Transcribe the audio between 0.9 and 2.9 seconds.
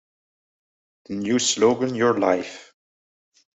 The new slogan, Your Life.